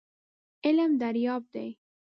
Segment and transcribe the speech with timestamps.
[0.65, 1.69] علم دریاب دی.